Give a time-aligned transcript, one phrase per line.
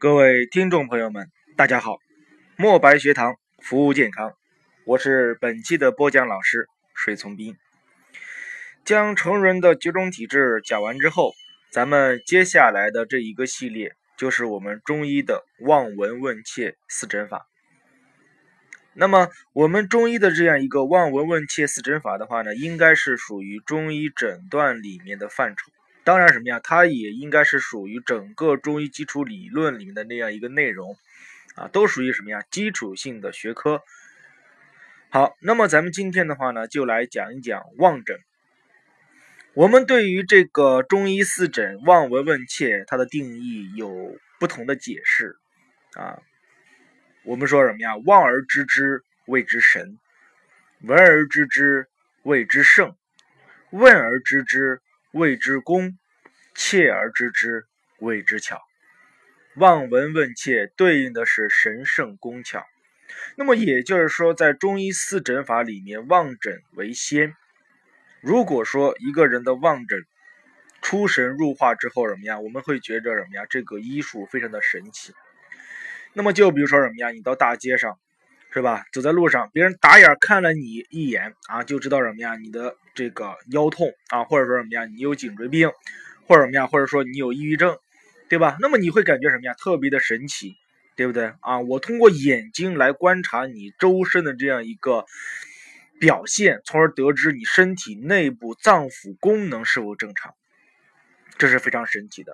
[0.00, 1.98] 各位听众朋友们，大家好！
[2.56, 4.32] 墨白学堂服务健康，
[4.86, 7.54] 我是本期的播讲老师水从斌。
[8.82, 11.34] 将成人的几种体质讲完之后，
[11.70, 17.46] 咱们接下来的这一个系列就是我们中医的望闻问切四诊法。
[18.94, 25.70] 那么，我们中医的这样一个望闻问切四诊法的话呢，应该是属于中医诊断里面的范畴。
[26.10, 26.58] 当然，什么呀？
[26.58, 30.96] 它也应该是属于整个中医基础理论里面的那样一个内容，
[31.54, 32.42] 啊，都属于什么呀？
[32.50, 33.80] 基础性的学科。
[35.08, 38.18] 好，那么咱们今天的话呢，就来讲一讲望诊。
[39.54, 45.36] 我们对于这个中医四诊望闻问切，它的定义有不同的解释，
[45.92, 46.18] 啊，
[47.22, 47.94] 我们说什么呀？
[48.04, 49.96] 望而知之谓之神，
[50.80, 51.86] 闻而知之
[52.24, 52.96] 谓之圣，
[53.70, 54.82] 问而知之。
[55.12, 55.98] 谓之功，
[56.54, 57.66] 切而知之
[57.98, 58.60] 谓之巧。
[59.56, 62.64] 望闻问切对应的是神圣工巧。
[63.36, 67.34] 那么也就是说，在中医四诊法里面，望诊为先。
[68.20, 70.06] 如果说一个人的望诊
[70.80, 72.38] 出神入化之后，什么呀？
[72.38, 73.46] 我们会觉着什么呀？
[73.50, 75.12] 这个医术非常的神奇。
[76.12, 77.10] 那么就比如说什么呀？
[77.10, 77.98] 你到大街上。
[78.52, 78.84] 是吧？
[78.92, 82.36] 走在路上，别人打眼看了你一眼啊，就知道什么呀？
[82.36, 84.84] 你的这个腰痛啊，或者说什么呀？
[84.86, 85.70] 你有颈椎病，
[86.26, 86.66] 或者什么呀？
[86.66, 87.78] 或者说你有抑郁症，
[88.28, 88.56] 对吧？
[88.60, 89.54] 那么你会感觉什么呀？
[89.54, 90.56] 特别的神奇，
[90.96, 91.60] 对不对啊？
[91.60, 95.04] 我通过眼睛来观察你周身的这样一个
[96.00, 100.34] 表现，从而得知你身体内部脏腑功能是否正常，
[101.38, 102.32] 这是非常神奇的。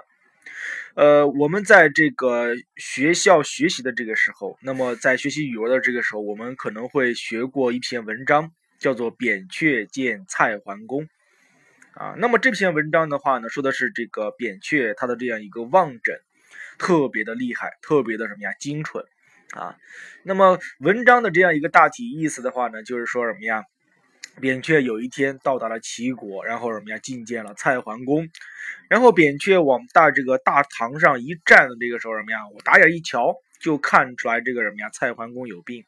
[0.94, 11.04] 呃，我们在这个学校学习的这个时候，那么在学习语文的这个时候，我们可能会学过一篇文章，叫做《扁鹊见蔡桓公》
[11.92, 12.14] 啊。
[12.16, 16.18] 那么这篇文章的话呢，说的是这个扁鹊他的这样一个望诊
[16.78, 19.04] 特别的厉害，特别的什么呀精准
[19.52, 19.76] 啊。
[20.22, 23.64] 那么文章的这样一个大体意思的话呢，就是说什么呀？
[24.38, 28.28] 扁鹊有一天到达了齐国，然后什么呀觐见了蔡桓公，
[28.88, 35.84] 然后扁鹊往大这个大堂上一站的这个时候什么呀，我打眼一瞧就看出来这个什么呀蔡桓公有病，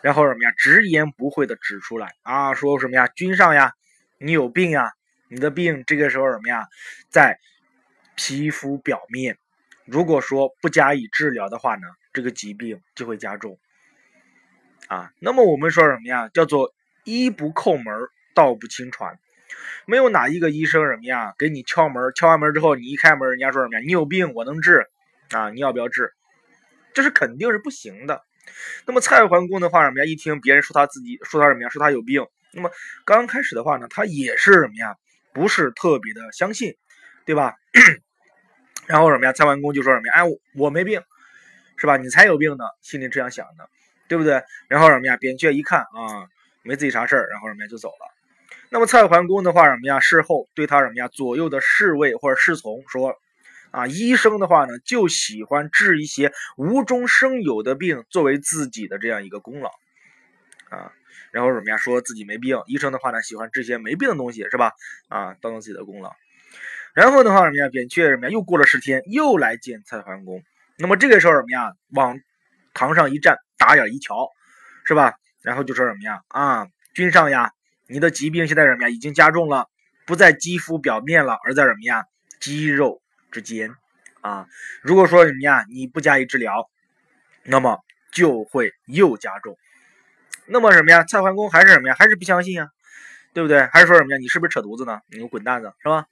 [0.00, 3.74] 然后什么呀直言不讳的指出来啊说什么呀君上呀
[4.18, 4.92] 你有病呀
[5.28, 6.66] 你的病这个时候什么呀
[7.10, 7.38] 在
[8.14, 9.36] 皮肤表面，
[9.84, 13.58] 如果说不加以治疗的话呢这个疾病就会加重
[14.86, 16.72] 啊那么我们说什么呀叫做。
[17.04, 17.94] 医不叩门，
[18.34, 19.18] 道不轻传。
[19.86, 23.84] 没有哪一个医生什么呀，给你敲门，敲完门之后，你一开门，人家说什么呀？
[23.84, 24.86] 你有病，我能治
[25.30, 25.50] 啊！
[25.50, 26.12] 你要不要治？
[26.94, 28.22] 这是肯定是不行的。
[28.86, 30.04] 那么蔡桓公的话什么呀？
[30.04, 31.68] 一听别人说他自己说他什么呀？
[31.68, 32.24] 说他有病。
[32.52, 32.70] 那么
[33.04, 34.96] 刚开始的话呢，他也是什么呀？
[35.32, 36.74] 不是特别的相信，
[37.26, 37.54] 对吧？
[38.86, 39.32] 然后什么呀？
[39.32, 40.14] 蔡桓公就说什么呀？
[40.14, 40.22] 哎，
[40.56, 41.02] 我没病，
[41.76, 41.96] 是吧？
[41.96, 43.68] 你才有病呢，心里这样想的，
[44.08, 44.42] 对不对？
[44.68, 45.16] 然后什么呀？
[45.16, 46.28] 扁鹊一看啊。
[46.64, 48.14] 没自己啥事儿，然后什么呀就走了。
[48.70, 50.00] 那么蔡桓公的话什么呀？
[50.00, 51.06] 事后对他什么呀？
[51.06, 53.14] 左右的侍卫或者侍从说
[53.70, 59.70] ：“啊，医生的话呢，就喜欢治一些无中生有的病，作为自己的这样一个功劳
[60.70, 60.90] 啊。
[61.30, 61.76] 然后什么呀？
[61.76, 64.72] 说自己没病，医生的话呢，喜欢治些没病的东西，是吧？
[65.08, 66.12] 啊，当做自己的功劳。
[66.94, 67.68] 然后的话什么呀？
[67.68, 68.30] 扁鹊什么呀？
[68.32, 70.42] 又过了十天，又来见蔡桓公。
[70.78, 71.72] 那么这个时候什么呀？
[71.90, 72.18] 往
[72.72, 74.28] 堂上一站，打眼一瞧，
[74.84, 76.22] 是吧？”然后就说什么呀？
[76.28, 77.52] 啊，君上呀，
[77.86, 78.88] 你的疾病现在什么呀？
[78.88, 79.68] 已经加重了，
[80.06, 82.06] 不在肌肤表面了，而在什么呀？
[82.40, 83.70] 肌肉之间
[84.22, 84.46] 啊。
[84.80, 86.70] 如果说什么呀，你不加以治疗，
[87.42, 87.78] 那么
[88.10, 89.58] 就会又加重。
[90.46, 91.04] 那么什么呀？
[91.04, 91.94] 蔡桓公还是什么呀？
[91.98, 92.70] 还是不相信呀？
[93.34, 93.66] 对不对？
[93.66, 94.16] 还是说什么呀？
[94.16, 95.00] 你是不是扯犊子呢？
[95.10, 96.06] 你给我滚蛋子是吧？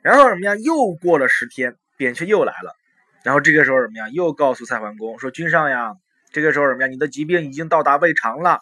[0.00, 0.54] 然后什么呀？
[0.54, 2.76] 又过了十天，扁鹊又来了。
[3.24, 4.08] 然后这个时候什么呀？
[4.10, 5.94] 又告诉蔡桓公说：“君上呀。”
[6.32, 6.86] 这个时候什么呀？
[6.88, 8.60] 你的疾病已经到达胃肠了，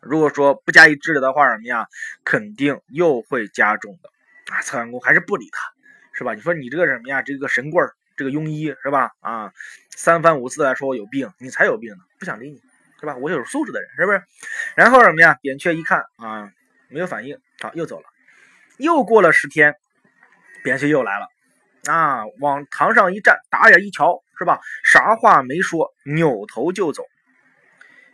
[0.00, 1.86] 如果说不加以治疗的话，什么呀？
[2.24, 4.10] 肯定又会加重的。
[4.54, 5.60] 啊，蔡桓公还是不理他，
[6.12, 6.34] 是吧？
[6.34, 7.20] 你说你这个什么呀？
[7.22, 9.10] 这个神棍儿，这个庸医是吧？
[9.20, 9.52] 啊，
[9.90, 12.60] 三番五次来说我有病，你才有病呢，不想理你，
[13.00, 13.16] 是吧？
[13.16, 14.22] 我有素质的人，是不是？
[14.74, 15.36] 然后什么呀？
[15.42, 16.52] 扁鹊一看啊，
[16.88, 18.06] 没有反应，好，又走了。
[18.78, 19.74] 又过了十天，
[20.62, 21.26] 扁鹊又来了。
[21.92, 24.60] 啊，往堂上一站，打眼一瞧，是吧？
[24.84, 27.02] 啥话没说，扭头就走。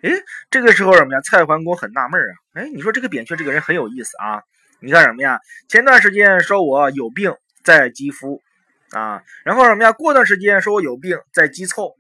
[0.03, 0.11] 哎，
[0.51, 1.21] 这个时候什么呀？
[1.21, 2.35] 蔡桓公很纳闷啊。
[2.55, 4.43] 哎，你说这个扁鹊这个人很有意思啊。
[4.81, 5.39] 你看什么呀？
[5.69, 8.43] 前段时间说我有病在肌肤
[8.91, 9.93] 啊，然后什么呀？
[9.93, 11.95] 过段时间说我有病在肌凑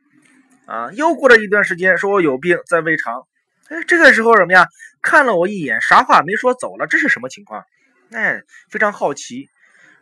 [0.66, 3.26] 啊，又过了一段时间说我有病在胃肠。
[3.68, 4.66] 哎，这个时候什么呀？
[5.02, 7.62] 看了我一眼，啥话没说走了，这是什么情况？
[8.10, 9.48] 哎，非常好奇。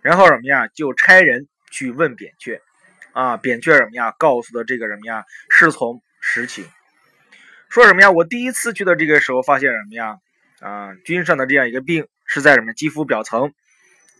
[0.00, 0.69] 然后什么呀？
[0.69, 1.48] 就差人。
[1.74, 2.60] 去问扁鹊，
[3.12, 6.64] 啊，扁鹊什么呀，告诉的这个什么呀，是从实情。
[7.69, 8.11] 说什么呀？
[8.11, 10.17] 我第一次去的这个时候，发现什么呀？
[10.61, 13.53] 啊，君上的这样一个病是在什么肌肤表层？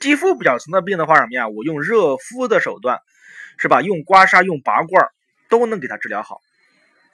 [0.01, 1.49] 肌肤表层的病的话，什么呀？
[1.49, 2.99] 我用热敷的手段，
[3.59, 3.83] 是吧？
[3.83, 5.09] 用刮痧、用拔罐
[5.49, 6.41] 都能给他治疗好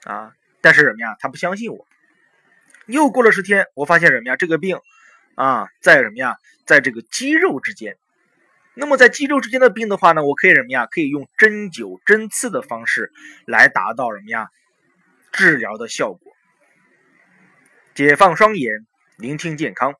[0.03, 0.33] 啊。
[0.61, 1.15] 但是什么呀？
[1.19, 1.85] 他不相信我。
[2.87, 4.35] 又过了十天，我发现什么呀？
[4.35, 4.79] 这个病
[5.35, 6.37] 啊，在什么呀？
[6.65, 7.97] 在这个肌肉之间。
[8.79, 10.85] 那么在肌肉之间的病的话呢，我可以什么呀？
[10.85, 13.11] 可以用针灸、针刺的方式
[13.45, 14.47] 来达到什么呀？
[15.33, 16.31] 治疗的效果。
[17.93, 18.87] 解放双眼，
[19.17, 19.95] 聆听健康，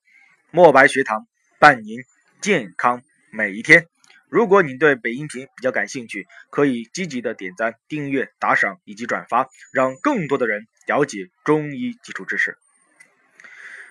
[0.49, 1.27] 墨白学堂
[1.59, 1.99] 伴您
[2.39, 3.85] 健康每一天。
[4.29, 12.57] 如果您对本音频比较感兴趣，可以积极的点赞、订阅、打赏以及转发，让更多的人了解中医基础知识。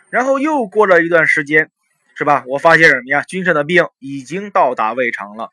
[0.09, 1.71] 然后又过了一段时间。
[2.19, 2.43] 是吧？
[2.49, 3.23] 我发现什么呀？
[3.23, 5.51] 君上的病已经到达胃肠了。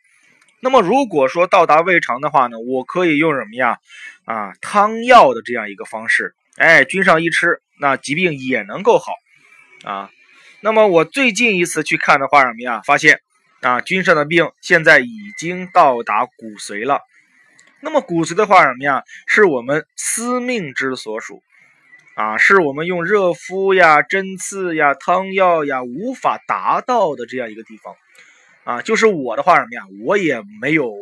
[0.62, 3.78] 那么如果说到达胃肠的话呢，我可以用什么呀？
[4.26, 6.34] 啊，汤药的这样一个方式。
[6.58, 9.12] 哎，君上一吃，那疾病也能够好
[9.84, 10.10] 啊。
[10.60, 12.82] 那么我最近一次去看的话，什么呀？
[12.84, 13.20] 发现
[13.62, 17.02] 啊，君上的病现在已经到达骨髓了。
[17.80, 19.04] 那么骨髓的话，什么呀？
[19.28, 21.44] 是我们司命之所属。
[22.16, 27.94] 啊，是我们用热敷呀、针刺呀、汤药呀无法达到的这样一个地方，
[28.64, 30.94] 啊，就是我的话什么呀，我也没有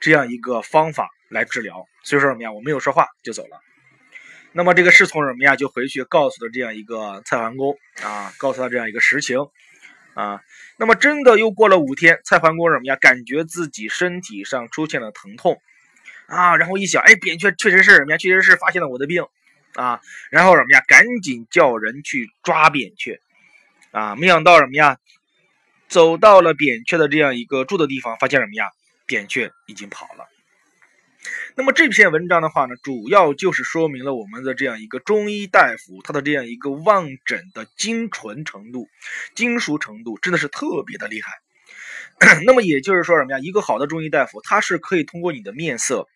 [0.00, 3.60] 这样一个方法来治疗，所以说什么呀，我没有说话就走了。
[4.52, 9.38] 那么这个侍从什么呀，就回去告诉了这样一个蔡桓公啊，告诉他这样一个实情
[10.14, 10.40] 啊。
[10.78, 15.60] 那么真的又过了五天，蔡桓公什么呀，感觉自己身体上出现了疼痛
[16.28, 19.26] 啊，然后一想，哎，扁鹊确实是什么呀，确实是发现了我的病。
[19.76, 20.00] 啊，
[20.30, 20.82] 然后什么呀？
[20.88, 23.20] 赶紧叫人去抓扁鹊，
[23.92, 24.98] 啊，没想到什么呀？
[25.88, 28.70] 走到了扁鹊的这样一个住的地方，发现什么呀？
[29.06, 30.26] 扁鹊已经跑了。
[31.54, 38.88] 那么这篇文章的话呢，主要就是说明了我们的这样一个中医大夫他的这样一个望诊的精纯程度、
[39.34, 41.32] 精熟程度，真的是特别的厉害。
[42.46, 43.38] 那么也就是说什么呀？
[43.38, 46.08] 一个好的中医大夫，他是可以通过你的面色。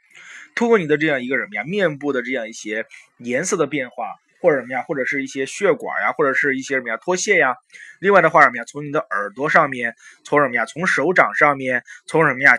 [0.55, 2.87] 通过你的这样一个什么呀，面部的这样一些
[3.19, 7.55] 颜色的变化，或者什么呀，或者是一些血管呀，或者是一些什么呀脱屑呀。
[8.01, 9.95] 另外的话什么呀，从你的耳朵上面，
[10.25, 12.59] 从什么呀，从手掌上面，从什么呀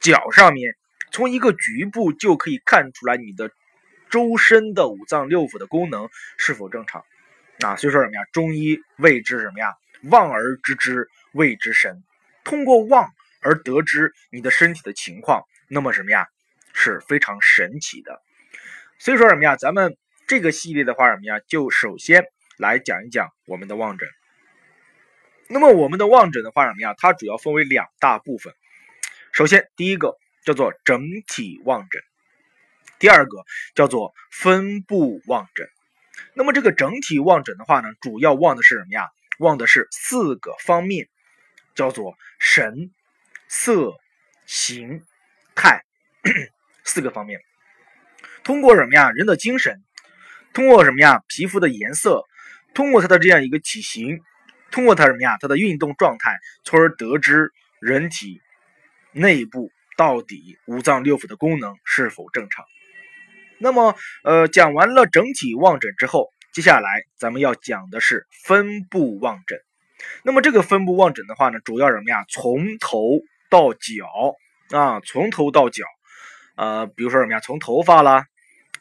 [0.00, 0.74] 脚上面，
[1.10, 3.50] 从一个局部就可以看出来你的
[4.10, 7.04] 周身的五脏六腑的功能是否正常
[7.60, 7.76] 啊。
[7.76, 9.74] 所以说什么呀，中医谓之什么呀，
[10.04, 12.02] 望而知之谓之神。
[12.44, 13.08] 通过望
[13.40, 16.26] 而得知你的身体的情况，那么什么呀？
[16.72, 18.20] 是非常神奇的，
[18.98, 19.56] 所以说什么呀？
[19.56, 19.96] 咱们
[20.26, 21.40] 这个系列的话什么呀？
[21.46, 22.24] 就首先
[22.56, 24.08] 来讲一讲我们的望诊。
[25.48, 26.94] 那么我们的望诊的话什么呀？
[26.96, 28.54] 它主要分为两大部分。
[29.32, 32.02] 首先第一个叫做整体望诊，
[32.98, 35.68] 第二个叫做分部望诊。
[36.34, 39.10] 那么这个整体望诊的话呢，主要望的是什么呀？
[39.38, 41.08] 望的是四个方面，
[41.74, 42.90] 叫做神、
[43.48, 43.92] 色、
[44.46, 45.02] 形、
[45.54, 45.84] 态。
[46.84, 47.40] 四个方面，
[48.44, 49.10] 通过什么呀？
[49.10, 49.82] 人的精神，
[50.52, 51.22] 通过什么呀？
[51.28, 52.22] 皮肤的颜色，
[52.74, 54.20] 通过它的这样一个体型，
[54.70, 55.36] 通过它什么呀？
[55.40, 57.50] 它的运动状态，从而得知
[57.80, 58.40] 人体
[59.12, 62.64] 内部到底五脏六腑的功能是否正常。
[63.58, 63.94] 那么，
[64.24, 69.58] 呃，讲完了整体望诊之后，接下来咱们要讲的是分部望诊。
[70.24, 72.24] 那么这个分部望诊的话呢，主要什么呀？
[72.28, 74.36] 从头到脚
[74.76, 75.84] 啊，从头到脚。
[76.56, 77.40] 呃，比如说什么呀？
[77.40, 78.26] 从头发啦，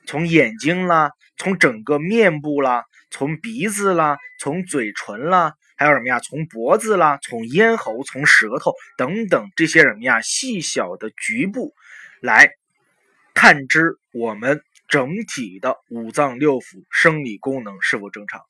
[0.05, 6.19] 从眼睛啦，从整个面部啦，从鼻子啦，从嘴唇啦，还有什么呀？
[6.19, 10.21] 从脖子啦，从咽喉，从舌头等等这些什么呀？
[10.21, 11.73] 细小的局部，
[12.19, 12.51] 来
[13.33, 18.41] 探知我们整体的五脏六腑生理功能是否正常。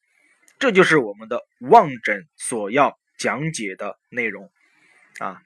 [0.58, 4.52] 这就是我们的望诊所要讲解的内容。
[5.20, 5.42] 啊，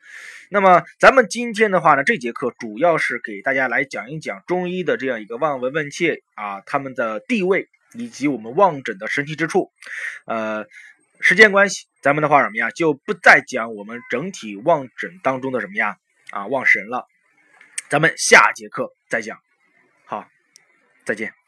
[0.49, 9.71] 那么咱们今天的话呢，这节课主要是给大家来讲一讲中医的这样一个望闻问切啊，他们的地位以及我们望诊的神奇之处。
[10.25, 10.65] 呃，
[11.19, 15.97] 时间关系，咱们的话什么呀，就不再讲我们整体望诊当中的什么呀
[16.29, 17.07] 啊望神了，
[17.89, 19.39] 咱们下节课再讲。
[20.05, 20.27] 好，
[21.05, 21.44] 再见。